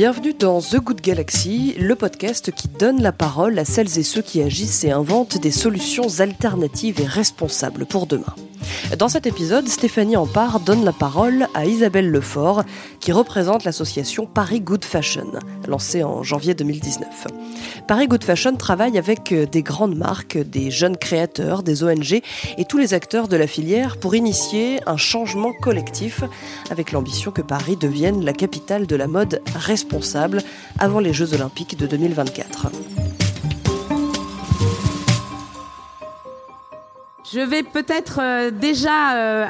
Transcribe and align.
Bienvenue 0.00 0.32
dans 0.32 0.62
The 0.62 0.76
Good 0.76 1.02
Galaxy, 1.02 1.74
le 1.78 1.94
podcast 1.94 2.52
qui 2.52 2.68
donne 2.68 3.02
la 3.02 3.12
parole 3.12 3.58
à 3.58 3.66
celles 3.66 3.98
et 3.98 4.02
ceux 4.02 4.22
qui 4.22 4.40
agissent 4.40 4.82
et 4.82 4.92
inventent 4.92 5.36
des 5.36 5.50
solutions 5.50 6.20
alternatives 6.20 7.02
et 7.02 7.06
responsables 7.06 7.84
pour 7.84 8.06
demain. 8.06 8.34
Dans 8.98 9.08
cet 9.08 9.26
épisode, 9.26 9.68
Stéphanie 9.68 10.16
Ampard 10.16 10.60
donne 10.60 10.84
la 10.84 10.92
parole 10.92 11.46
à 11.54 11.64
Isabelle 11.64 12.10
Lefort, 12.10 12.64
qui 12.98 13.12
représente 13.12 13.64
l'association 13.64 14.26
Paris 14.26 14.60
Good 14.60 14.84
Fashion, 14.84 15.32
lancée 15.68 16.02
en 16.02 16.22
janvier 16.22 16.54
2019. 16.54 17.26
Paris 17.86 18.08
Good 18.08 18.24
Fashion 18.24 18.56
travaille 18.56 18.98
avec 18.98 19.32
des 19.32 19.62
grandes 19.62 19.96
marques, 19.96 20.38
des 20.38 20.70
jeunes 20.70 20.96
créateurs, 20.96 21.62
des 21.62 21.82
ONG 21.84 22.20
et 22.58 22.64
tous 22.64 22.78
les 22.78 22.94
acteurs 22.94 23.28
de 23.28 23.36
la 23.36 23.46
filière 23.46 23.96
pour 23.96 24.14
initier 24.14 24.80
un 24.86 24.96
changement 24.96 25.52
collectif 25.60 26.22
avec 26.70 26.92
l'ambition 26.92 27.30
que 27.30 27.42
Paris 27.42 27.76
devienne 27.76 28.24
la 28.24 28.32
capitale 28.32 28.86
de 28.86 28.96
la 28.96 29.06
mode 29.06 29.42
responsable 29.54 30.42
avant 30.78 31.00
les 31.00 31.12
Jeux 31.12 31.34
Olympiques 31.34 31.78
de 31.78 31.86
2024. 31.86 32.70
Je 37.32 37.38
vais 37.38 37.62
peut-être 37.62 38.18
euh, 38.20 38.50
déjà 38.50 39.14
euh, 39.14 39.46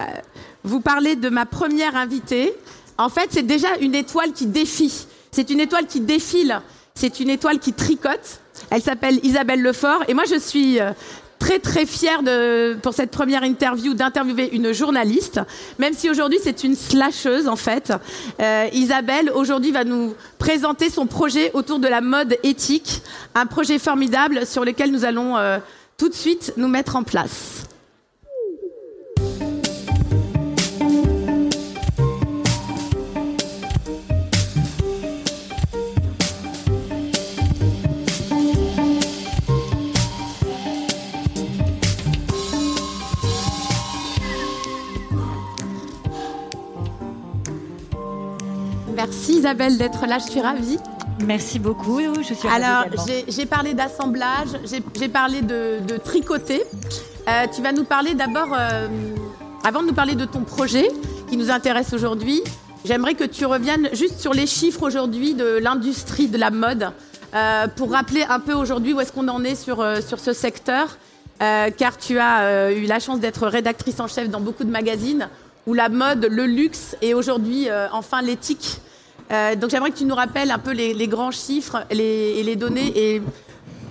vous 0.65 0.81
parler 0.81 1.17
de 1.17 1.31
ma 1.31 1.47
première 1.47 1.97
invitée. 1.97 2.53
En 2.99 3.09
fait, 3.09 3.29
c'est 3.31 3.43
déjà 3.43 3.69
une 3.81 3.95
étoile 3.95 4.33
qui 4.33 4.45
défie. 4.47 5.07
C'est 5.33 5.49
une 5.49 5.61
étoile 5.61 5.87
qui 5.87 6.01
défile. 6.01 6.61
C'est 6.95 7.21
une 7.21 7.31
étoile 7.31 7.59
qui 7.59 7.73
tricote. 7.73 8.41
Elle 8.69 8.83
s'appelle 8.83 9.19
Isabelle 9.23 9.63
Lefort. 9.63 10.05
Et 10.09 10.15
moi, 10.15 10.25
je 10.31 10.39
suis 10.39 10.79
euh, 10.79 10.91
très 11.39 11.59
très 11.59 11.87
fière 11.87 12.23
de, 12.23 12.77
pour 12.83 12.93
cette 12.93 13.11
première 13.11 13.45
interview 13.45 13.95
d'interviewer 13.95 14.51
une 14.53 14.73
journaliste, 14.73 15.41
même 15.79 15.95
si 15.95 16.11
aujourd'hui 16.11 16.39
c'est 16.43 16.65
une 16.65 16.77
slasheuse 16.77 17.49
en 17.49 17.57
fait. 17.57 17.95
Isabelle 18.75 19.33
aujourd'hui 19.35 19.71
va 19.71 19.85
nous 19.85 20.15
présenter 20.39 20.91
son 20.91 21.07
projet 21.07 21.51
autour 21.55 21.79
de 21.79 21.89
la 21.89 22.03
mode 22.03 22.37
éthique, 22.43 23.01
un 23.35 23.47
projet 23.47 23.79
formidable 23.79 24.45
sur 24.45 24.67
lequel 24.67 24.93
nous 24.93 25.07
allons 25.07 25.35
tout 25.97 26.11
de 26.11 26.15
suite 26.15 26.53
nous 26.59 26.69
mettre 26.69 26.97
en 26.97 27.05
place. 27.05 27.70
Merci 49.03 49.39
Isabelle 49.39 49.79
d'être 49.79 50.07
là, 50.07 50.19
je 50.19 50.31
suis 50.31 50.43
ravie. 50.43 50.77
Merci 51.25 51.59
beaucoup, 51.59 52.01
je 52.17 52.35
suis 52.35 52.47
Alors, 52.47 52.85
j'ai 53.29 53.47
parlé 53.47 53.73
d'assemblage, 53.73 54.49
j'ai 54.67 55.09
parlé 55.09 55.41
de, 55.41 55.97
tricoter. 56.05 56.63
Euh, 57.27 57.47
tu 57.51 57.63
vas 57.63 57.73
nous 57.73 57.85
parler 57.85 58.13
d'abord, 58.13 58.49
euh, 58.53 58.89
avant 59.65 59.81
de 59.81 59.87
nous 59.87 59.95
parler 59.95 60.17
de 60.17 60.27
ton 60.27 60.43
projet 60.43 60.87
qui 61.31 61.39
nous 61.39 61.51
intéresse 61.51 61.95
aujourd'hui, 61.95 62.43
j'aimerais 62.85 63.15
que 63.15 63.25
tu 63.25 63.47
reviennes 63.47 63.89
juste 63.95 64.21
sur 64.21 64.35
les 64.35 64.47
chiffres 64.47 64.83
aujourd'hui 64.83 65.33
de 65.33 65.57
l'industrie 65.57 66.29
de 66.29 66.37
la 66.37 66.51
mode 66.51 66.91
euh, 67.35 67.69
pour 67.69 67.93
rappeler 67.93 68.27
un 68.29 68.39
peu 68.39 68.53
aujourd'hui 68.53 68.93
où 68.93 69.01
est-ce 69.01 69.13
qu'on 69.13 69.29
en 69.29 69.43
est 69.45 69.55
sur, 69.55 69.83
sur 70.07 70.21
ce 70.21 70.35
secteur, 70.35 70.99
car 71.39 71.97
tu 71.99 72.19
as 72.19 72.71
eu 72.71 72.85
la 72.85 72.99
chance 72.99 73.19
d'être 73.19 73.47
rédactrice 73.47 73.99
en 73.99 74.09
chef 74.09 74.29
dans 74.29 74.41
beaucoup 74.41 74.65
de 74.65 74.71
magazines 74.71 75.31
où 75.67 75.73
la 75.73 75.89
mode, 75.89 76.27
le 76.31 76.45
luxe 76.45 76.97
et 77.01 77.15
aujourd'hui 77.15 77.69
enfin 77.93 78.21
l'éthique 78.21 78.83
euh, 79.31 79.55
donc 79.57 79.71
j'aimerais 79.71 79.91
que 79.91 79.99
tu 79.99 80.05
nous 80.05 80.15
rappelles 80.15 80.51
un 80.51 80.59
peu 80.59 80.73
les, 80.73 81.09
grands 81.09 81.31
chiffres 81.31 81.85
et 81.91 82.43
les 82.43 82.57
données 82.57 82.93
et 82.97 83.23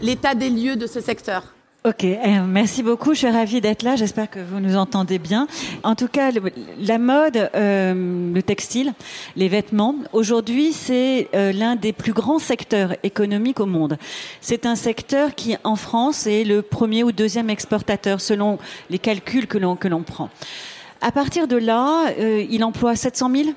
l'état 0.02 0.36
des 0.36 0.50
lieux 0.50 0.76
de 0.76 0.88
ce 0.88 1.02
secteur. 1.02 1.44
Ok, 1.86 2.04
euh, 2.04 2.18
merci 2.46 2.84
beaucoup. 2.84 3.14
Je 3.14 3.20
suis 3.20 3.30
ravie 3.30 3.62
d'être 3.62 3.84
là. 3.84 3.96
J'espère 3.96 4.30
que 4.30 4.40
vous 4.40 4.60
nous 4.60 4.76
entendez 4.76 5.18
bien. 5.18 5.48
En 5.84 5.96
tout 5.96 6.10
cas, 6.10 6.32
la 6.78 6.98
mode, 6.98 7.50
euh, 7.56 8.34
le 8.34 8.44
textile, 8.44 8.94
les 9.38 9.48
vêtements, 9.48 9.96
aujourd'hui, 10.12 10.74
c'est 10.74 11.30
l'un 11.34 11.78
des 11.78 11.94
plus 11.94 12.12
grands 12.12 12.40
secteurs 12.40 12.96
économiques 13.04 13.62
au 13.62 13.66
monde. 13.66 13.98
C'est 14.42 14.66
un 14.66 14.76
secteur 14.76 15.36
qui, 15.36 15.56
en 15.64 15.78
France, 15.78 16.28
est 16.28 16.44
le 16.44 16.62
premier 16.62 17.06
ou 17.06 17.14
deuxième 17.14 17.50
exportateur 17.50 18.20
selon 18.20 18.60
les 18.90 19.00
calculs 19.00 19.48
que 19.48 19.58
l'on 19.58 19.78
que 19.78 19.88
l'on 19.88 20.02
prend. 20.02 20.30
À 21.00 21.14
partir 21.14 21.48
de 21.48 21.56
là, 21.56 22.12
il 22.18 22.62
emploie 22.66 22.98
700 22.98 23.32
000 23.34 23.50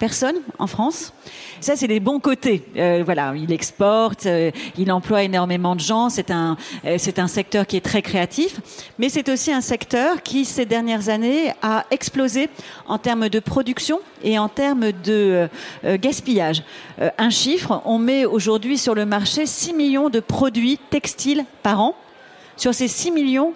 personnes 0.00 0.40
en 0.58 0.66
France. 0.66 1.12
Ça, 1.60 1.76
c'est 1.76 1.86
les 1.86 2.00
bons 2.00 2.20
côtés. 2.20 2.64
Euh, 2.76 3.02
voilà, 3.04 3.34
il 3.36 3.52
exporte, 3.52 4.24
euh, 4.24 4.50
il 4.78 4.90
emploie 4.90 5.22
énormément 5.22 5.76
de 5.76 5.80
gens. 5.80 6.08
C'est 6.08 6.30
un, 6.30 6.56
euh, 6.86 6.96
c'est 6.98 7.18
un 7.18 7.28
secteur 7.28 7.66
qui 7.66 7.76
est 7.76 7.82
très 7.82 8.00
créatif, 8.00 8.60
mais 8.98 9.10
c'est 9.10 9.28
aussi 9.28 9.52
un 9.52 9.60
secteur 9.60 10.22
qui, 10.22 10.46
ces 10.46 10.64
dernières 10.64 11.10
années, 11.10 11.52
a 11.60 11.84
explosé 11.90 12.48
en 12.88 12.96
termes 12.96 13.28
de 13.28 13.40
production 13.40 14.00
et 14.24 14.38
en 14.38 14.48
termes 14.48 14.92
de 15.04 15.48
gaspillage. 15.84 16.62
un 17.18 17.30
chiffre, 17.30 17.82
on 17.84 17.98
met 17.98 18.24
aujourd'hui 18.24 18.78
sur 18.78 18.94
le 18.94 19.04
marché 19.04 19.46
6 19.46 19.74
millions 19.74 20.08
de 20.08 20.20
produits 20.20 20.78
textiles 20.90 21.44
par 21.62 21.80
an. 21.80 21.94
Sur 22.56 22.74
ces 22.74 22.88
6 22.88 23.10
millions, 23.10 23.52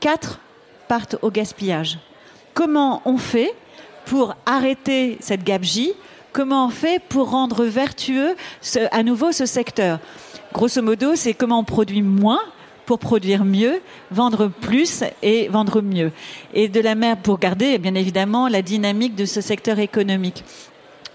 4 0.00 0.40
partent 0.88 1.16
au 1.22 1.30
gaspillage. 1.30 1.98
Comment 2.52 3.02
on 3.04 3.16
fait 3.16 3.54
pour 4.06 4.34
arrêter 4.46 5.18
cette 5.20 5.44
gabegie 5.44 5.92
Comment 6.34 6.66
on 6.66 6.70
fait 6.70 7.00
pour 7.00 7.30
rendre 7.30 7.64
vertueux 7.64 8.34
à 8.90 9.04
nouveau 9.04 9.30
ce 9.30 9.46
secteur? 9.46 10.00
Grosso 10.52 10.82
modo, 10.82 11.14
c'est 11.14 11.32
comment 11.32 11.60
on 11.60 11.64
produit 11.64 12.02
moins 12.02 12.40
pour 12.86 12.98
produire 12.98 13.44
mieux, 13.44 13.80
vendre 14.10 14.48
plus 14.48 15.04
et 15.22 15.46
vendre 15.46 15.80
mieux. 15.80 16.10
Et 16.52 16.68
de 16.68 16.80
la 16.80 16.96
mer 16.96 17.18
pour 17.18 17.38
garder, 17.38 17.78
bien 17.78 17.94
évidemment, 17.94 18.48
la 18.48 18.62
dynamique 18.62 19.14
de 19.14 19.26
ce 19.26 19.40
secteur 19.40 19.78
économique. 19.78 20.42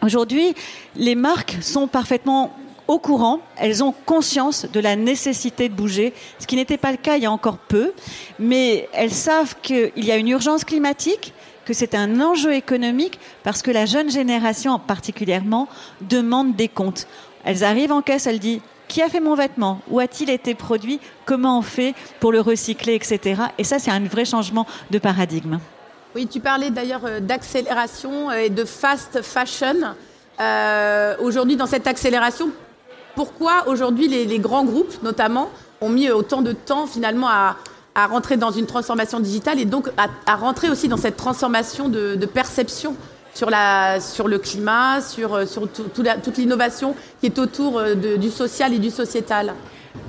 Aujourd'hui, 0.01 0.55
les 0.95 1.15
marques 1.15 1.57
sont 1.59 1.87
parfaitement 1.87 2.55
au 2.87 2.97
courant, 2.97 3.41
elles 3.57 3.83
ont 3.83 3.93
conscience 4.05 4.67
de 4.71 4.79
la 4.79 4.95
nécessité 4.95 5.67
de 5.67 5.73
bouger, 5.73 6.13
ce 6.39 6.47
qui 6.47 6.55
n'était 6.55 6.77
pas 6.77 6.91
le 6.91 6.97
cas 6.97 7.17
il 7.17 7.23
y 7.23 7.25
a 7.25 7.31
encore 7.31 7.57
peu, 7.57 7.91
mais 8.39 8.87
elles 8.93 9.11
savent 9.11 9.55
qu'il 9.61 9.91
y 9.97 10.11
a 10.11 10.15
une 10.15 10.29
urgence 10.29 10.63
climatique, 10.63 11.33
que 11.69 11.75
c'est 11.75 11.93
un 11.93 12.19
enjeu 12.19 12.55
économique 12.55 13.19
parce 13.43 13.61
que 13.61 13.69
la 13.69 13.85
jeune 13.85 14.09
génération 14.09 14.79
particulièrement 14.79 15.67
demande 16.01 16.55
des 16.55 16.67
comptes. 16.67 17.05
Elles 17.45 17.63
arrivent 17.63 17.91
en 17.91 18.01
caisse, 18.01 18.25
elles 18.25 18.39
disent 18.39 18.61
qui 18.87 19.03
a 19.03 19.07
fait 19.07 19.19
mon 19.19 19.35
vêtement? 19.35 19.79
Où 19.87 19.99
a-t-il 19.99 20.31
été 20.31 20.55
produit? 20.55 20.99
Comment 21.27 21.59
on 21.59 21.61
fait 21.61 21.93
pour 22.19 22.31
le 22.31 22.41
recycler, 22.41 22.95
etc. 22.95 23.43
Et 23.59 23.63
ça, 23.63 23.77
c'est 23.77 23.91
un 23.91 24.03
vrai 24.03 24.25
changement 24.25 24.65
de 24.89 24.97
paradigme. 24.97 25.59
Oui, 26.15 26.25
tu 26.25 26.39
parlais 26.39 26.71
d'ailleurs 26.71 27.05
euh, 27.05 27.19
d'accélération 27.19 28.31
et 28.31 28.49
de 28.49 28.65
fast 28.65 29.21
fashion. 29.21 29.75
Euh, 30.39 31.15
aujourd'hui, 31.19 31.55
dans 31.55 31.67
cette 31.67 31.85
accélération, 31.85 32.49
pourquoi 33.13 33.67
aujourd'hui 33.67 34.07
les, 34.07 34.39
grands 34.39 34.65
groupes, 34.65 35.03
notamment, 35.03 35.51
ont 35.81 35.89
mis 35.89 36.09
autant 36.09 36.41
de 36.41 36.53
temps 36.53 36.87
finalement 36.87 37.29
à, 37.29 37.57
à 37.95 38.07
rentrer 38.07 38.37
dans 38.37 38.51
une 38.51 38.65
transformation 38.65 39.19
digitale 39.19 39.59
et 39.59 39.65
donc 39.65 39.89
à, 39.97 40.35
rentrer 40.35 40.69
aussi 40.69 40.87
dans 40.87 40.97
cette 40.97 41.17
transformation 41.17 41.89
de, 41.89 42.25
perception 42.25 42.95
sur, 43.33 43.49
le 43.49 44.37
climat, 44.37 45.01
sur, 45.01 45.35
euh, 45.35 45.45
toute 45.45 46.37
l'innovation 46.37 46.95
qui 47.19 47.27
est 47.27 47.39
autour 47.39 47.79
euh, 47.79 47.95
du 47.95 48.29
social 48.29 48.73
et 48.73 48.79
du 48.79 48.89
sociétal. 48.89 49.53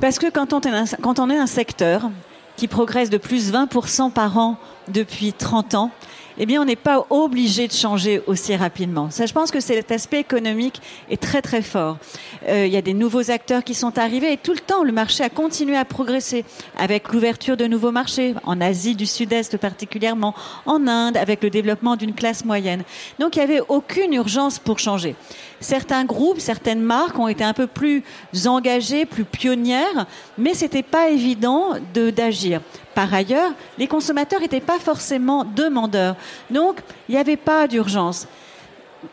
Parce 0.01 0.19
que 0.19 0.31
quand 0.31 0.53
on, 0.53 0.61
est 0.61 1.37
un, 1.37 1.43
un 1.43 1.47
secteur 1.47 2.11
qui 2.57 2.69
progresse 2.69 3.11
de 3.11 3.19
plus 3.19 3.53
20% 3.53 4.11
par 4.13 4.37
an 4.39 4.57
depuis 4.89 5.33
30 5.33 5.75
ans, 5.75 5.91
eh 6.43 6.47
bien, 6.47 6.63
on 6.63 6.65
n'est 6.65 6.75
pas 6.75 7.07
obligé 7.11 7.69
de 7.69 7.73
changer 7.75 8.23
aussi 8.27 8.57
rapidement. 8.57 9.11
Ça, 9.11 9.27
je 9.27 9.33
pense 9.35 9.51
que 9.51 9.61
cet 9.61 9.93
aspect 9.93 10.21
économique 10.21 10.81
est 11.11 11.21
très 11.21 11.43
très 11.43 11.61
fort. 11.61 11.99
Euh, 12.49 12.65
il 12.65 12.73
y 12.73 12.79
a 12.79 12.83
des 12.83 12.95
nouveaux 12.95 13.31
acteurs 13.31 13.63
qui 13.63 13.75
sont 13.75 13.99
arrivés 13.99 14.33
et 14.33 14.37
tout 14.39 14.55
le 14.55 14.59
temps, 14.59 14.83
le 14.83 14.91
marché 14.91 15.23
a 15.23 15.29
continué 15.29 15.77
à 15.77 15.85
progresser 15.85 16.47
avec 16.79 17.13
l'ouverture 17.13 17.59
de 17.59 17.67
nouveaux 17.67 17.93
marchés 17.93 18.33
en 18.45 18.59
Asie 18.63 18.97
du 18.97 19.05
Sud-Est 19.05 19.59
particulièrement, 19.59 20.35
en 20.65 20.87
Inde 20.87 21.19
avec 21.19 21.43
le 21.43 21.51
développement 21.51 21.97
d'une 21.97 22.15
classe 22.15 22.47
moyenne. 22.47 22.85
Donc, 23.19 23.37
il 23.37 23.41
n'y 23.41 23.45
avait 23.45 23.61
aucune 23.69 24.15
urgence 24.15 24.59
pour 24.59 24.79
changer. 24.79 25.17
Certains 25.61 26.07
groupes, 26.07 26.41
certaines 26.41 26.81
marques 26.81 27.19
ont 27.19 27.29
été 27.29 27.45
un 27.45 27.53
peu 27.53 27.67
plus 27.67 28.03
engagées, 28.47 29.05
plus 29.05 29.25
pionnières, 29.25 30.07
mais 30.39 30.55
c'était 30.55 30.83
pas 30.83 31.11
évident 31.11 31.75
d'agir. 31.95 32.63
Par 32.95 33.13
ailleurs, 33.13 33.53
les 33.77 33.87
consommateurs 33.87 34.41
n'étaient 34.41 34.61
pas 34.61 34.79
forcément 34.79 35.45
demandeurs. 35.45 36.17
Donc, 36.51 36.81
il 37.09 37.15
n'y 37.15 37.21
avait 37.21 37.37
pas 37.37 37.69
d'urgence. 37.69 38.27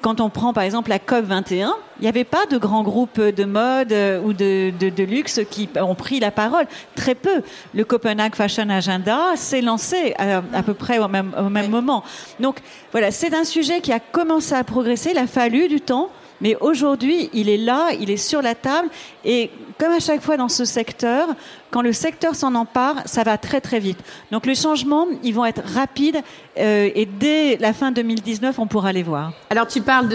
Quand 0.02 0.20
on 0.20 0.30
prend 0.30 0.52
par 0.52 0.64
exemple 0.64 0.90
la 0.90 1.00
COP 1.00 1.26
21, 1.26 1.74
il 2.00 2.02
n'y 2.02 2.10
avait 2.10 2.26
pas 2.26 2.46
de 2.46 2.58
grands 2.58 2.84
groupes 2.84 3.22
de 3.22 3.44
mode 3.46 3.94
euh, 3.94 4.22
ou 4.22 4.34
de, 4.34 4.72
de, 4.78 5.04
luxe 5.04 5.40
qui 5.50 5.70
ont 5.80 5.96
pris 5.96 6.20
la 6.20 6.30
parole. 6.30 6.66
Très 6.96 7.16
peu. 7.16 7.42
Le 7.74 7.86
Copenhague 7.86 8.36
Fashion 8.36 8.70
Agenda 8.70 9.36
s'est 9.36 9.62
lancé 9.62 10.14
à, 10.18 10.42
à, 10.54 10.64
peu 10.64 10.74
près 10.74 11.00
au 11.00 11.08
même, 11.08 11.34
au 11.40 11.50
même 11.50 11.72
moment. 11.72 12.04
Donc 12.42 12.58
voilà, 12.92 13.12
c'est 13.12 13.34
un 13.34 13.46
sujet 13.46 13.80
qui 13.80 13.94
a 13.94 14.02
commencé 14.02 14.54
à 14.56 14.66
progresser. 14.66 15.12
Il 15.12 15.18
a 15.18 15.28
fallu 15.28 15.70
du 15.70 15.80
temps 15.80 16.10
Mais 16.42 16.56
aujourd'hui, 16.60 17.30
il 17.34 17.50
est 17.50 17.58
là, 17.58 17.90
il 18.00 18.10
est 18.10 18.18
sur 18.18 18.42
la 18.42 18.56
table. 18.56 18.90
Et 19.26 19.50
comme 19.80 19.92
à 19.92 20.00
chaque 20.00 20.22
fois 20.22 20.38
dans 20.38 20.50
ce 20.50 20.66
secteur, 20.66 21.30
quand 21.72 21.82
le 21.82 21.94
secteur 21.94 22.36
s'en 22.36 22.56
empare, 22.56 22.96
ça 23.06 23.24
va 23.24 23.38
très 23.38 23.62
très 23.62 23.80
vite. 23.80 24.00
Donc 24.32 24.46
les 24.46 24.56
changements, 24.56 25.08
ils 25.24 25.34
vont 25.34 25.46
être 25.46 25.62
rapides 25.74 26.22
euh, 26.58 26.90
et 26.94 27.06
dès 27.06 27.58
la 27.58 27.74
fin 27.74 27.92
2019, 27.92 28.58
on 28.60 28.68
pourra 28.68 28.92
les 28.92 29.04
voir. 29.04 29.34
Alors 29.50 29.68
tu 29.68 29.82
parles 29.82 30.10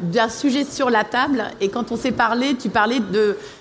d'un 0.00 0.28
sujet 0.28 0.64
sur 0.64 0.90
la 0.90 1.04
table 1.04 1.44
et 1.60 1.68
quand 1.68 1.92
on 1.92 1.96
s'est 1.96 2.12
parlé, 2.12 2.56
tu 2.56 2.68
parlais 2.68 3.00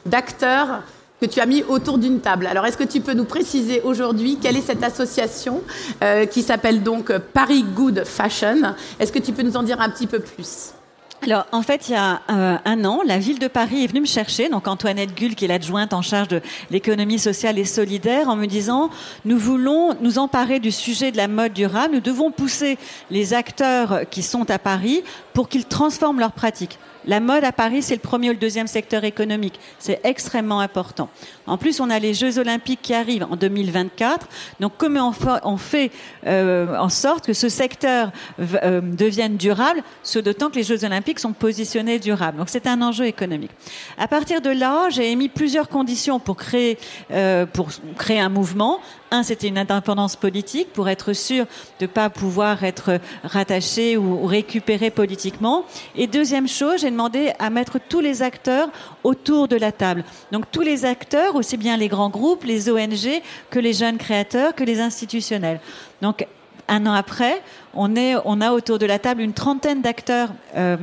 d'acteurs 0.05 0.81
que 1.21 1.25
tu 1.25 1.39
as 1.39 1.45
mis 1.45 1.63
autour 1.63 1.97
d'une 1.97 2.19
table. 2.19 2.45
Alors, 2.45 2.65
est-ce 2.65 2.77
que 2.77 2.83
tu 2.83 2.99
peux 2.99 3.13
nous 3.13 3.23
préciser 3.23 3.81
aujourd'hui 3.81 4.37
quelle 4.41 4.57
est 4.57 4.61
cette 4.61 4.83
association 4.83 5.61
euh, 6.03 6.25
qui 6.25 6.41
s'appelle 6.41 6.83
donc 6.83 7.17
Paris 7.17 7.63
Good 7.63 8.03
Fashion? 8.05 8.75
Est-ce 8.99 9.13
que 9.13 9.19
tu 9.19 9.31
peux 9.31 9.43
nous 9.43 9.55
en 9.55 9.63
dire 9.63 9.79
un 9.79 9.89
petit 9.89 10.07
peu 10.07 10.19
plus? 10.19 10.73
Alors, 11.23 11.47
en 11.51 11.61
fait, 11.63 11.89
il 11.89 11.93
y 11.93 11.95
a 11.95 12.21
euh, 12.29 12.57
un 12.65 12.85
an, 12.85 12.99
la 13.05 13.17
ville 13.17 13.39
de 13.39 13.47
Paris 13.47 13.83
est 13.83 13.87
venue 13.87 14.01
me 14.01 14.05
chercher, 14.05 14.47
donc 14.49 14.67
Antoinette 14.67 15.17
Gull, 15.17 15.33
qui 15.33 15.45
est 15.45 15.47
l'adjointe 15.47 15.93
en 15.93 16.03
charge 16.03 16.27
de 16.27 16.41
l'économie 16.69 17.17
sociale 17.17 17.57
et 17.57 17.65
solidaire, 17.65 18.29
en 18.29 18.35
me 18.35 18.45
disant, 18.45 18.91
nous 19.23 19.37
voulons 19.37 19.95
nous 20.01 20.19
emparer 20.19 20.59
du 20.59 20.71
sujet 20.71 21.11
de 21.11 21.17
la 21.17 21.27
mode 21.27 21.53
durable, 21.53 21.95
nous 21.95 22.01
devons 22.01 22.31
pousser 22.31 22.77
les 23.09 23.33
acteurs 23.33 24.01
qui 24.11 24.21
sont 24.21 24.51
à 24.51 24.59
Paris 24.59 25.03
pour 25.33 25.49
qu'ils 25.49 25.65
transforment 25.65 26.19
leurs 26.19 26.31
pratiques. 26.31 26.77
La 27.07 27.19
mode 27.19 27.43
à 27.43 27.51
Paris, 27.51 27.83
c'est 27.83 27.93
le 27.93 28.01
premier 28.01 28.29
ou 28.29 28.33
le 28.33 28.39
deuxième 28.39 28.65
secteur 28.65 29.03
économique. 29.03 29.59
C'est 29.77 29.99
extrêmement 30.03 30.59
important. 30.59 31.09
En 31.45 31.57
plus, 31.57 31.79
on 31.79 31.91
a 31.91 31.99
les 31.99 32.15
Jeux 32.15 32.39
Olympiques 32.39 32.81
qui 32.81 32.95
arrivent 32.95 33.27
en 33.29 33.35
2024. 33.35 34.27
Donc, 34.59 34.73
comment 34.77 35.13
on 35.43 35.57
fait 35.57 35.91
euh, 36.25 36.75
en 36.77 36.89
sorte 36.89 37.27
que 37.27 37.33
ce 37.33 37.47
secteur 37.47 38.11
euh, 38.39 38.81
devienne 38.81 39.37
durable, 39.37 39.83
ce 40.01 40.17
d'autant 40.17 40.49
que 40.49 40.55
les 40.55 40.63
Jeux 40.63 40.83
Olympiques 40.83 41.04
sont 41.17 41.33
positionnés 41.33 41.99
durables. 41.99 42.37
Donc, 42.37 42.49
c'est 42.49 42.67
un 42.67 42.81
enjeu 42.81 43.05
économique. 43.05 43.51
À 43.97 44.07
partir 44.07 44.41
de 44.41 44.49
là, 44.49 44.89
j'ai 44.89 45.11
émis 45.11 45.29
plusieurs 45.29 45.69
conditions 45.69 46.19
pour 46.19 46.37
créer, 46.37 46.77
euh, 47.11 47.45
pour 47.45 47.69
créer 47.97 48.19
un 48.19 48.29
mouvement. 48.29 48.79
Un, 49.11 49.23
c'était 49.23 49.47
une 49.47 49.57
indépendance 49.57 50.15
politique 50.15 50.73
pour 50.73 50.89
être 50.89 51.13
sûr 51.13 51.45
de 51.79 51.85
ne 51.85 51.87
pas 51.87 52.09
pouvoir 52.09 52.63
être 52.63 52.99
rattaché 53.23 53.97
ou 53.97 54.25
récupéré 54.25 54.89
politiquement. 54.89 55.65
Et 55.95 56.07
deuxième 56.07 56.47
chose, 56.47 56.81
j'ai 56.81 56.91
demandé 56.91 57.31
à 57.39 57.49
mettre 57.49 57.79
tous 57.79 58.01
les 58.01 58.21
acteurs 58.21 58.69
autour 59.03 59.47
de 59.47 59.55
la 59.55 59.71
table. 59.71 60.03
Donc 60.31 60.45
tous 60.51 60.61
les 60.61 60.85
acteurs, 60.85 61.35
aussi 61.35 61.57
bien 61.57 61.77
les 61.77 61.87
grands 61.87 62.09
groupes, 62.09 62.43
les 62.43 62.69
ONG, 62.69 63.21
que 63.49 63.59
les 63.59 63.73
jeunes 63.73 63.97
créateurs, 63.97 64.55
que 64.55 64.63
les 64.63 64.79
institutionnels. 64.79 65.59
Donc 66.01 66.25
un 66.67 66.85
an 66.87 66.93
après, 66.93 67.41
on, 67.73 67.95
est, 67.95 68.15
on 68.25 68.41
a 68.41 68.51
autour 68.51 68.79
de 68.79 68.85
la 68.85 68.99
table 68.99 69.21
une 69.21 69.33
trentaine 69.33 69.81
d'acteurs 69.81 70.29
euh, 70.55 70.77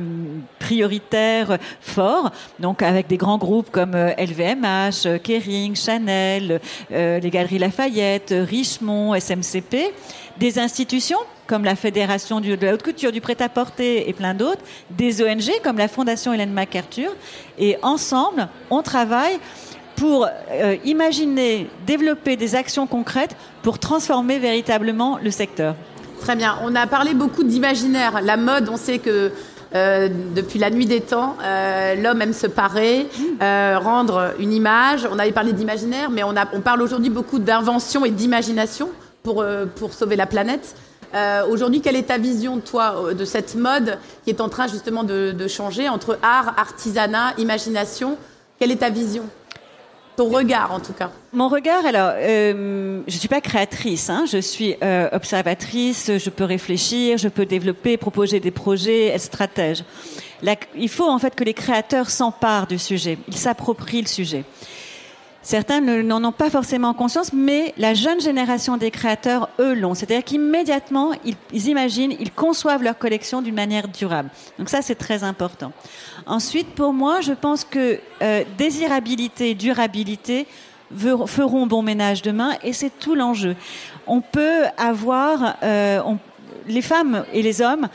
prioritaires 0.59 1.57
forts, 1.81 2.31
donc 2.59 2.81
avec 2.81 3.07
des 3.07 3.17
grands 3.17 3.37
groupes 3.37 3.69
comme 3.71 3.93
LVMH, 3.93 5.05
euh, 5.05 5.17
Kering, 5.17 5.75
Chanel, 5.75 6.61
euh, 6.91 7.19
les 7.19 7.29
Galeries 7.29 7.59
Lafayette, 7.59 8.33
Richemont, 8.35 9.13
SMCP, 9.15 9.93
des 10.37 10.59
institutions 10.59 11.19
comme 11.47 11.65
la 11.65 11.75
Fédération 11.75 12.39
de 12.39 12.53
la 12.53 12.73
haute 12.73 12.83
couture, 12.83 13.11
du 13.11 13.19
prêt-à-porter 13.19 14.09
et 14.09 14.13
plein 14.13 14.33
d'autres, 14.33 14.61
des 14.89 15.21
ONG 15.21 15.51
comme 15.63 15.77
la 15.77 15.89
Fondation 15.89 16.33
Hélène 16.33 16.53
MacArthur. 16.53 17.11
Et 17.59 17.77
ensemble, 17.81 18.47
on 18.69 18.81
travaille 18.81 19.37
pour 20.03 20.27
euh, 20.51 20.75
imaginer, 20.83 21.69
développer 21.87 22.35
des 22.35 22.55
actions 22.55 22.87
concrètes 22.87 23.37
pour 23.61 23.79
transformer 23.79 24.37
véritablement 24.37 25.17
le 25.23 25.31
secteur. 25.31 25.75
Très 26.19 26.35
bien. 26.35 26.57
On 26.61 26.75
a 26.75 26.87
parlé 26.87 27.13
beaucoup 27.13 27.45
d'imaginaire. 27.45 28.19
La 28.21 28.35
mode, 28.35 28.67
on 28.67 28.75
sait 28.75 28.99
que 28.99 29.31
euh, 29.73 30.09
depuis 30.35 30.59
la 30.59 30.71
nuit 30.71 30.87
des 30.87 30.99
temps, 30.99 31.37
euh, 31.41 31.95
l'homme 31.95 32.21
aime 32.21 32.33
se 32.33 32.47
parer, 32.47 33.07
rendre 33.39 34.33
une 34.39 34.51
image. 34.51 35.07
On 35.09 35.19
avait 35.19 35.31
parlé 35.31 35.53
d'imaginaire, 35.53 36.09
mais 36.09 36.25
on, 36.25 36.33
parle 36.61 36.81
aujourd'hui 36.81 37.09
beaucoup 37.09 37.39
d'invention 37.39 38.03
et 38.03 38.11
d'imagination 38.11 38.89
pour, 39.23 39.45
sauver 39.91 40.17
la 40.17 40.25
planète. 40.25 40.75
Aujourd'hui, 41.49 41.79
quelle 41.79 41.95
est 41.95 42.09
ta 42.09 42.17
vision, 42.17 42.59
toi, 42.59 43.13
de 43.13 43.23
cette 43.23 43.55
mode 43.55 43.97
qui 44.25 44.31
est 44.31 44.41
en 44.41 44.49
train 44.49 44.67
justement 44.67 45.05
de, 45.05 45.47
changer 45.47 45.87
entre 45.87 46.19
art, 46.21 46.55
artisanat, 46.57 47.35
imagination? 47.37 48.17
Quelle 48.59 48.71
est 48.71 48.81
ta 48.81 48.89
vision? 48.89 49.23
Ton 50.15 50.29
regard, 50.29 50.71
en 50.71 50.79
tout 50.79 50.93
cas. 50.93 51.11
Mon 51.31 51.47
regard, 51.47 51.85
alors, 51.85 52.11
euh, 52.15 53.01
je 53.07 53.17
suis 53.17 53.27
pas 53.27 53.41
créatrice, 53.41 54.09
hein, 54.09 54.25
je 54.31 54.37
suis 54.37 54.75
euh, 54.83 55.09
observatrice, 55.11 56.11
je 56.17 56.29
peux 56.29 56.43
réfléchir, 56.43 57.17
je 57.17 57.27
peux 57.27 57.45
développer, 57.45 57.97
proposer 57.97 58.39
des 58.39 58.51
projets, 58.51 59.07
être 59.07 59.21
stratège. 59.21 59.83
il 60.77 60.89
faut 60.89 61.09
en 61.09 61.19
fait 61.19 61.35
que 61.35 61.43
les 61.43 61.53
créateurs 61.53 62.09
s'emparent 62.09 62.67
du 62.67 62.77
sujet, 62.77 63.17
ils 63.27 63.37
s'approprient 63.37 64.01
le 64.01 64.07
sujet. 64.07 64.43
Certains 65.43 65.81
n'en 65.81 66.23
ont 66.23 66.31
pas 66.31 66.49
forcément 66.49 66.93
conscience, 66.93 67.33
mais 67.33 67.73
la 67.77 67.93
jeune 67.93 68.21
génération 68.21 68.77
des 68.77 68.91
créateurs, 68.91 69.49
eux, 69.59 69.73
l'ont. 69.73 69.93
C'est-à-dire 69.93 70.23
qu'immédiatement, 70.23 71.11
ils, 71.25 71.67
imaginent, 71.67 72.15
ils 72.17 72.31
conçoivent 72.31 72.81
leur 72.81 72.97
collection 72.97 73.41
d'une 73.41 73.53
manière 73.53 73.89
durable. 73.89 74.29
Donc 74.57 74.69
ça, 74.69 74.81
c'est 74.81 74.95
très 74.95 75.25
important. 75.25 75.73
Ensuite, 76.25 76.69
pour 76.69 76.93
moi, 76.93 77.19
je 77.19 77.33
pense 77.33 77.65
que 77.65 77.99
euh, 78.21 78.45
désirabilité 78.57 79.49
et 79.49 79.55
durabilité 79.55 80.47
feront 81.25 81.67
bon 81.67 81.81
ménage 81.81 82.21
demain, 82.21 82.51
et 82.63 82.71
c'est 82.71 82.97
tout 82.97 83.15
l'enjeu. 83.15 83.57
On 84.07 84.21
peut 84.21 84.63
avoir, 84.77 85.57
euh, 85.63 86.01
les 86.67 86.81
femmes 86.81 87.25
et 87.33 87.41
les 87.41 87.61
hommes 87.61 87.89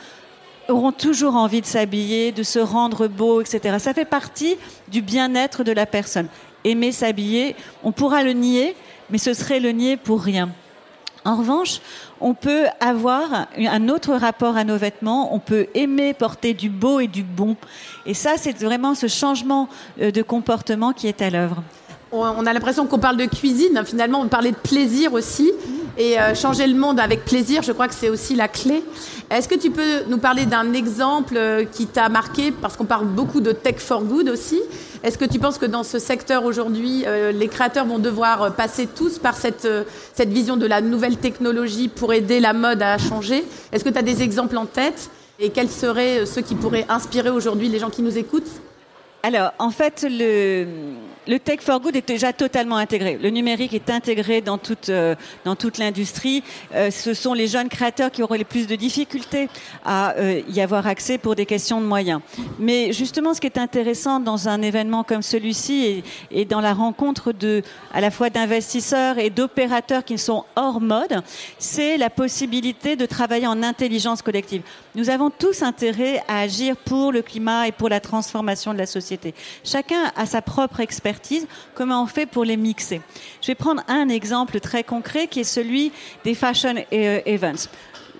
auront 0.67 0.91
toujours 0.91 1.35
envie 1.35 1.61
de 1.61 1.65
s'habiller, 1.65 2.31
de 2.31 2.43
se 2.43 2.59
rendre 2.59 3.07
beau, 3.07 3.41
etc. 3.41 3.77
Ça 3.79 3.95
fait 3.95 4.05
partie 4.05 4.55
du 4.89 5.01
bien-être 5.01 5.63
de 5.63 5.71
la 5.71 5.87
personne 5.87 6.27
aimer 6.63 6.91
s'habiller. 6.91 7.55
On 7.83 7.91
pourra 7.91 8.23
le 8.23 8.33
nier, 8.33 8.75
mais 9.09 9.17
ce 9.17 9.33
serait 9.33 9.59
le 9.59 9.71
nier 9.71 9.97
pour 9.97 10.21
rien. 10.21 10.49
En 11.25 11.35
revanche, 11.35 11.81
on 12.21 12.33
peut 12.33 12.65
avoir 12.79 13.47
un 13.57 13.89
autre 13.89 14.13
rapport 14.15 14.55
à 14.55 14.63
nos 14.63 14.77
vêtements, 14.77 15.33
on 15.33 15.39
peut 15.39 15.67
aimer 15.73 16.13
porter 16.13 16.53
du 16.53 16.69
beau 16.69 16.99
et 16.99 17.07
du 17.07 17.23
bon. 17.23 17.57
Et 18.05 18.13
ça, 18.13 18.35
c'est 18.37 18.57
vraiment 18.57 18.95
ce 18.95 19.07
changement 19.07 19.67
euh, 20.01 20.11
de 20.11 20.21
comportement 20.21 20.93
qui 20.93 21.07
est 21.07 21.21
à 21.21 21.29
l'œuvre. 21.29 21.61
On 22.11 22.45
a 22.45 22.53
l'impression 22.53 22.87
qu'on 22.87 22.97
parle 22.97 23.17
de 23.17 23.25
cuisine, 23.25 23.81
finalement 23.85 24.21
on 24.21 24.27
parlait 24.27 24.51
de 24.51 24.57
plaisir 24.57 25.13
aussi. 25.13 25.51
Et 25.97 26.17
euh, 26.17 26.33
changer 26.33 26.65
le 26.65 26.79
monde 26.79 26.97
avec 26.97 27.25
plaisir, 27.25 27.61
je 27.61 27.73
crois 27.73 27.89
que 27.89 27.93
c'est 27.93 28.09
aussi 28.09 28.33
la 28.33 28.47
clé. 28.47 28.83
Est-ce 29.29 29.49
que 29.49 29.55
tu 29.55 29.69
peux 29.69 30.05
nous 30.07 30.17
parler 30.17 30.45
d'un 30.45 30.71
exemple 30.71 31.35
euh, 31.35 31.65
qui 31.65 31.87
t'a 31.87 32.07
marqué, 32.07 32.51
parce 32.51 32.77
qu'on 32.77 32.85
parle 32.85 33.05
beaucoup 33.05 33.41
de 33.41 33.51
tech 33.51 33.79
for 33.79 34.03
good 34.03 34.29
aussi. 34.29 34.61
Est-ce 35.03 35.17
que 35.17 35.25
tu 35.25 35.39
penses 35.39 35.57
que 35.57 35.65
dans 35.65 35.83
ce 35.83 35.99
secteur 35.99 36.45
aujourd'hui, 36.45 37.03
euh, 37.05 37.33
les 37.33 37.49
créateurs 37.49 37.85
vont 37.85 37.99
devoir 37.99 38.55
passer 38.55 38.87
tous 38.87 39.19
par 39.19 39.35
cette, 39.35 39.67
cette 40.13 40.29
vision 40.29 40.55
de 40.55 40.65
la 40.65 40.79
nouvelle 40.79 41.17
technologie 41.17 41.89
pour 41.89 42.13
aider 42.13 42.39
la 42.39 42.53
mode 42.53 42.81
à 42.81 42.97
changer? 42.97 43.43
Est-ce 43.73 43.83
que 43.83 43.89
tu 43.89 43.97
as 43.97 44.03
des 44.03 44.23
exemples 44.23 44.55
en 44.55 44.65
tête? 44.65 45.09
Et 45.37 45.49
quels 45.49 45.69
seraient 45.69 46.25
ceux 46.25 46.41
qui 46.41 46.55
pourraient 46.55 46.85
inspirer 46.87 47.29
aujourd'hui 47.29 47.67
les 47.67 47.79
gens 47.79 47.89
qui 47.89 48.03
nous 48.03 48.17
écoutent? 48.17 48.49
Alors, 49.21 49.51
en 49.59 49.69
fait, 49.69 50.07
le, 50.09 50.65
Tech 51.43 51.59
for 51.59 51.79
Good 51.81 51.95
est 51.97 52.07
déjà 52.07 52.31
totalement 52.31 52.77
intégré. 52.77 53.19
Le 53.21 53.29
numérique 53.29 53.73
est 53.73 53.89
intégré 53.89 54.39
dans 54.39 54.57
toute, 54.57 54.87
euh, 54.87 55.13
dans 55.43 55.57
toute 55.57 55.77
l'industrie. 55.77 56.41
Euh, 56.73 56.89
ce 56.89 57.13
sont 57.13 57.33
les 57.33 57.47
jeunes 57.47 57.67
créateurs 57.67 58.11
qui 58.11 58.23
auront 58.23 58.35
les 58.35 58.45
plus 58.45 58.65
de 58.65 58.75
difficultés 58.75 59.49
à 59.83 60.13
euh, 60.13 60.41
y 60.47 60.61
avoir 60.61 60.87
accès 60.87 61.17
pour 61.17 61.35
des 61.35 61.45
questions 61.45 61.81
de 61.81 61.85
moyens. 61.85 62.21
Mais 62.59 62.93
justement, 62.93 63.33
ce 63.33 63.41
qui 63.41 63.47
est 63.47 63.57
intéressant 63.57 64.21
dans 64.21 64.47
un 64.47 64.61
événement 64.61 65.03
comme 65.03 65.21
celui-ci 65.21 65.85
et, 65.85 66.03
et, 66.31 66.45
dans 66.45 66.61
la 66.61 66.73
rencontre 66.73 67.33
de, 67.33 67.61
à 67.93 67.99
la 67.99 68.11
fois 68.11 68.29
d'investisseurs 68.29 69.17
et 69.17 69.29
d'opérateurs 69.29 70.05
qui 70.05 70.17
sont 70.17 70.45
hors 70.55 70.79
mode, 70.79 71.23
c'est 71.57 71.97
la 71.97 72.09
possibilité 72.09 72.95
de 72.95 73.05
travailler 73.05 73.47
en 73.47 73.63
intelligence 73.63 74.21
collective. 74.21 74.61
Nous 74.95 75.09
avons 75.09 75.29
tous 75.29 75.61
intérêt 75.61 76.23
à 76.29 76.39
agir 76.39 76.77
pour 76.77 77.11
le 77.11 77.21
climat 77.21 77.67
et 77.67 77.73
pour 77.73 77.89
la 77.89 77.99
transformation 77.99 78.73
de 78.73 78.77
la 78.77 78.85
société. 78.85 79.08
Chacun 79.63 80.11
a 80.15 80.25
sa 80.25 80.41
propre 80.41 80.79
expertise. 80.79 81.47
Comment 81.75 82.03
on 82.03 82.07
fait 82.07 82.25
pour 82.25 82.43
les 82.43 82.57
mixer? 82.57 83.01
Je 83.41 83.47
vais 83.47 83.55
prendre 83.55 83.83
un 83.87 84.09
exemple 84.09 84.59
très 84.59 84.83
concret 84.83 85.27
qui 85.27 85.41
est 85.41 85.43
celui 85.43 85.91
des 86.23 86.35
fashion 86.35 86.75
euh, 86.93 87.21
events. 87.25 87.69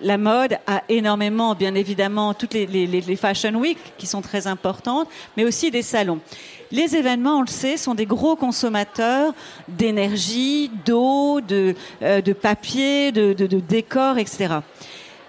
La 0.01 0.17
mode 0.17 0.57
a 0.65 0.83
énormément, 0.87 1.55
bien 1.55 1.75
évidemment, 1.75 2.33
toutes 2.33 2.53
les, 2.53 3.15
fashion 3.17 3.55
week 3.55 3.77
qui 3.97 4.07
sont 4.07 4.21
très 4.21 4.47
importantes, 4.47 5.09
mais 5.35 5.43
aussi 5.43 5.71
des 5.71 5.81
salons. 5.81 6.19
Les 6.71 6.95
événements, 6.95 7.39
on 7.39 7.41
le 7.41 7.47
sait, 7.47 7.75
sont 7.75 7.95
des 7.95 8.05
gros 8.05 8.35
consommateurs 8.37 9.33
d'énergie, 9.67 10.71
d'eau, 10.85 11.41
de, 11.41 11.75
euh, 12.01 12.21
papier, 12.41 13.11
de, 13.11 13.33
de, 13.33 13.47
de 13.47 13.59
décors, 13.59 14.17
etc. 14.17 14.59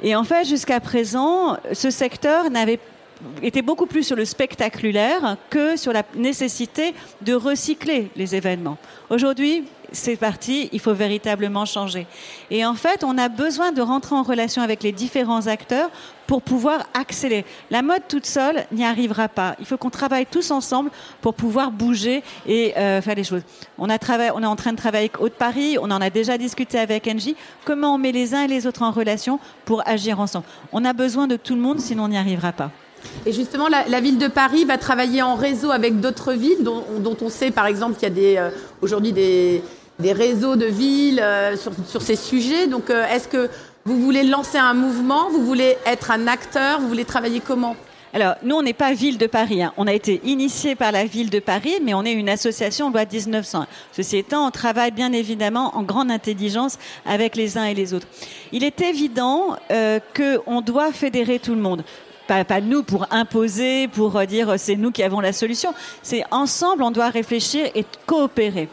Et 0.03 0.15
en 0.15 0.25
fait, 0.25 0.45
jusqu'à 0.45 0.81
présent, 0.81 1.57
ce 1.73 1.91
secteur 1.91 2.51
n'avait 2.51 2.79
était 3.43 3.63
beaucoup 3.63 3.87
plus 3.87 4.03
sur 4.03 4.17
le 4.17 4.25
spectaculaire 4.25 5.37
que 5.49 5.77
sur 5.77 5.93
la 5.93 6.03
nécessité 6.15 6.95
de 7.23 7.35
recycler 7.35 8.11
les 8.17 8.35
événements. 8.35 8.79
Aujourd'hui, 9.09 9.65
c'est 9.93 10.17
parti, 10.17 10.69
il 10.73 10.81
faut 10.81 10.95
véritablement 10.95 11.65
changer. 11.65 12.07
Et 12.51 12.65
en 12.65 12.75
fait, 12.75 13.03
on 13.03 13.19
a 13.19 13.29
besoin 13.29 13.73
de 13.73 13.83
rentrer 13.83 14.15
en 14.15 14.23
relation 14.23 14.63
avec 14.63 14.83
les 14.83 14.93
différents 14.93 15.47
acteurs 15.47 15.91
pour 16.27 16.43
pouvoir 16.43 16.87
accélérer. 16.95 17.45
La 17.71 17.83
mode 17.83 18.03
toute 18.09 18.27
seule 18.27 18.67
n'y 18.71 18.85
arrivera 18.85 19.29
pas. 19.29 19.57
Il 19.59 19.67
faut 19.67 19.77
qu'on 19.77 19.91
travaille 19.91 20.27
tous 20.27 20.53
ensemble 20.53 20.91
pour 21.21 21.35
pouvoir 21.35 21.73
bouger 21.73 22.23
et 22.47 22.77
euh, 22.79 23.03
faire 23.03 23.17
les 23.17 23.25
choses. 23.25 23.43
On, 23.79 23.89
on 23.89 24.43
est 24.43 24.47
en 24.47 24.57
train 24.57 24.73
de 24.73 24.77
travailler 24.77 25.11
avec 25.11 25.21
Haute-Paris, 25.21 25.77
on 25.81 25.91
en 25.91 26.01
a 26.01 26.11
déjà 26.11 26.39
discuté 26.39 26.79
avec 26.79 27.09
Engie. 27.09 27.35
Comment 27.65 27.95
on 27.95 27.99
met 27.99 28.13
les 28.13 28.33
uns 28.35 28.43
et 28.43 28.49
les 28.49 28.67
autres 28.69 28.83
en 28.83 28.93
relation 28.93 29.41
pour 29.65 29.83
agir 29.89 30.21
ensemble? 30.21 30.47
On 30.71 30.85
a 30.85 30.93
besoin 30.93 31.27
de 31.27 31.35
tout 31.37 31.57
le 31.57 31.61
monde, 31.61 31.81
sinon 31.81 32.05
on 32.05 32.09
n'y 32.09 32.17
arrivera 32.17 32.53
pas. 32.53 32.71
Et 33.27 33.33
justement, 33.33 33.69
la, 33.69 34.01
ville 34.01 34.19
de 34.19 34.29
Paris 34.29 34.65
va 34.65 34.79
travailler 34.79 35.23
en 35.23 35.35
réseau 35.35 35.71
avec 35.71 36.01
d'autres 36.01 36.33
villes, 36.33 36.63
dont, 36.63 37.17
on 37.21 37.29
sait 37.29 37.51
par 37.51 37.67
exemple 37.67 37.99
qu'il 37.99 38.19
y 38.19 38.37
a 38.37 38.45
euh, 38.45 38.51
aujourd'hui 38.81 39.13
des, 39.13 39.63
réseaux 40.03 40.57
de 40.57 40.65
villes 40.65 41.21
euh, 41.21 41.57
sur, 41.57 42.03
ces 42.03 42.17
sujets. 42.17 42.67
Donc, 42.67 42.89
euh, 42.89 43.05
est-ce 43.07 43.29
que 43.29 43.51
vous 43.85 44.01
voulez 44.01 44.23
lancer 44.23 44.57
un 44.57 44.75
mouvement? 44.75 45.29
Vous 45.31 45.45
voulez 45.45 45.77
être 45.85 46.11
un 46.11 46.27
acteur? 46.27 46.81
Vous 46.81 46.89
voulez 46.89 47.05
travailler 47.05 47.41
comment? 47.41 47.77
Alors, 48.13 48.35
nous, 48.43 48.57
on 48.57 48.63
n'est 48.63 48.73
pas 48.73 48.95
ville 48.95 49.19
de 49.19 49.27
Paris. 49.27 49.63
Hein. 49.63 49.73
On 49.77 49.87
a 49.87 49.93
été 49.93 50.21
initié 50.25 50.75
par 50.75 50.91
la 50.91 51.05
ville 51.05 51.31
de 51.31 51.39
Paris, 51.39 51.75
mais 51.85 51.95
on 51.95 52.05
est 52.05 52.13
une 52.13 52.29
association 52.29 52.91
loi 52.91 53.05
1900. 53.05 53.67
Ceci 53.93 54.17
étant, 54.17 54.47
on 54.47 54.51
travaille 54.51 54.91
bien 54.91 55.13
évidemment 55.13 55.77
en 55.77 55.83
grande 55.83 56.11
intelligence 56.11 56.79
avec 57.07 57.37
les 57.37 57.57
uns 57.57 57.67
et 57.67 57.75
les 57.75 57.95
autres. 57.95 58.09
Il 58.51 58.65
est 58.65 58.81
évident 58.81 59.57
qu'on 60.17 60.61
doit 60.61 60.91
fédérer 60.91 61.39
tout 61.39 61.55
le 61.55 61.61
monde 61.61 61.85
pas, 62.27 62.61
nous 62.61 62.83
pour 62.83 63.07
imposer, 63.11 63.89
pour 63.89 64.21
dire 64.27 64.55
c'est 64.59 64.77
nous 64.77 64.91
qui 64.91 65.03
avons 65.03 65.21
la 65.21 65.33
solution. 65.33 65.75
C'est 66.03 66.23
ensemble, 66.31 66.83
on 66.83 66.91
doit 66.91 67.09
réfléchir 67.09 67.69
et 67.75 67.85
coopérer. 68.07 68.69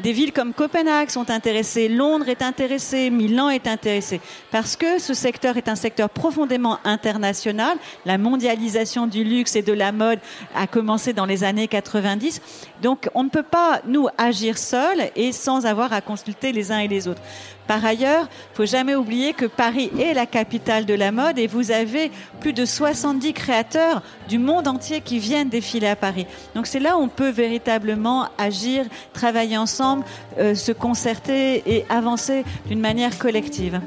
Des 0.00 0.12
villes 0.12 0.32
comme 0.32 0.54
Copenhague 0.54 1.10
sont 1.10 1.28
intéressées, 1.28 1.88
Londres 1.88 2.28
est 2.28 2.42
intéressée, 2.42 3.10
Milan 3.10 3.48
est 3.48 3.66
intéressé, 3.66 4.20
parce 4.52 4.76
que 4.76 5.00
ce 5.00 5.12
secteur 5.12 5.56
est 5.56 5.68
un 5.68 5.74
secteur 5.74 6.08
profondément 6.08 6.78
international. 6.84 7.76
La 8.06 8.16
mondialisation 8.16 9.08
du 9.08 9.24
luxe 9.24 9.56
et 9.56 9.62
de 9.62 9.72
la 9.72 9.90
mode 9.90 10.20
a 10.54 10.68
commencé 10.68 11.12
dans 11.12 11.26
les 11.26 11.42
années 11.42 11.66
90. 11.66 12.40
Donc 12.80 13.10
on 13.14 13.24
ne 13.24 13.28
peut 13.28 13.42
pas, 13.42 13.80
nous, 13.86 14.06
agir 14.18 14.56
seuls 14.56 15.10
et 15.16 15.32
sans 15.32 15.66
avoir 15.66 15.92
à 15.92 16.00
consulter 16.00 16.52
les 16.52 16.70
uns 16.70 16.78
et 16.78 16.88
les 16.88 17.08
autres. 17.08 17.22
Par 17.68 17.84
ailleurs, 17.84 18.28
il 18.52 18.56
faut 18.56 18.66
jamais 18.66 18.94
oublier 18.94 19.34
que 19.34 19.44
Paris 19.44 19.90
est 20.00 20.14
la 20.14 20.24
capitale 20.24 20.86
de 20.86 20.94
la 20.94 21.12
mode 21.12 21.38
et 21.38 21.46
vous 21.46 21.70
avez 21.70 22.10
plus 22.40 22.54
de 22.54 22.64
70 22.64 23.34
créateurs 23.34 24.02
du 24.26 24.38
monde 24.38 24.66
entier 24.66 25.02
qui 25.02 25.18
viennent 25.18 25.50
défiler 25.50 25.86
à 25.86 25.94
Paris. 25.94 26.26
Donc 26.54 26.66
c'est 26.66 26.80
là 26.80 26.96
où 26.96 27.02
on 27.02 27.08
peut 27.08 27.28
véritablement 27.28 28.28
agir, 28.38 28.86
travailler 29.12 29.58
ensemble, 29.58 30.04
euh, 30.38 30.54
se 30.54 30.72
concerter 30.72 31.62
et 31.66 31.84
avancer 31.90 32.42
d'une 32.66 32.80
manière 32.80 33.18
collective. 33.18 33.80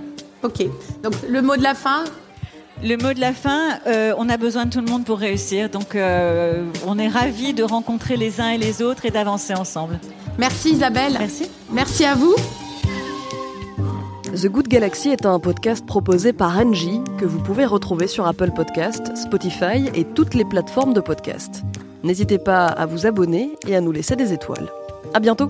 Ok. 0.44 0.64
Donc 1.02 1.14
le 1.28 1.42
mot 1.42 1.58
de 1.58 1.64
la 1.64 1.74
fin, 1.74 2.04
le 2.84 2.98
mot 2.98 3.14
de 3.14 3.20
la 3.20 3.34
fin, 3.34 3.80
euh, 3.88 4.14
on 4.18 4.30
a 4.30 4.38
besoin 4.38 4.66
de 4.66 4.72
tout 4.72 4.82
le 4.82 4.90
monde 4.90 5.06
pour 5.06 5.20
réussir. 5.20 5.70
Donc, 5.70 5.94
euh, 5.94 6.64
on 6.88 6.98
est 6.98 7.08
ravis 7.08 7.54
de 7.54 7.64
rencontrer 7.64 8.18
les 8.18 8.42
uns 8.42 8.50
et 8.50 8.58
les 8.58 8.82
autres 8.82 9.06
et 9.06 9.12
d'avancer 9.12 9.54
ensemble. 9.54 10.00
Merci 10.40 10.72
Isabelle. 10.72 11.16
Merci. 11.20 11.46
Merci 11.72 12.06
à 12.06 12.16
vous. 12.16 12.36
The 14.34 14.48
Good 14.48 14.70
Galaxy 14.70 15.10
est 15.10 15.26
un 15.26 15.40
podcast 15.40 15.86
proposé 15.86 16.32
par 16.32 16.58
Angie 16.58 17.02
que 17.20 17.26
vous 17.26 17.40
pouvez 17.40 17.66
retrouver 17.66 18.08
sur 18.08 18.26
Apple 18.26 18.52
Podcast, 18.56 19.16
Spotify 19.18 19.90
et 19.94 20.06
toutes 20.06 20.36
les 20.36 20.46
plateformes 20.46 20.94
de 20.94 21.02
podcast. 21.02 21.64
N'hésitez 22.04 22.38
pas 22.38 22.68
à 22.68 22.86
vous 22.86 23.06
abonner 23.06 23.52
et 23.68 23.76
à 23.76 23.82
nous 23.82 23.92
laisser 23.92 24.16
des 24.16 24.32
étoiles. 24.32 24.70
À 25.14 25.20
bientôt! 25.20 25.48